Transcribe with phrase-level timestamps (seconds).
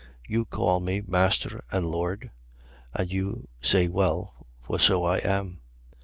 [0.01, 0.07] 13:13.
[0.29, 2.31] You call me Master and Lord.
[2.91, 5.59] And you say well: for so I am.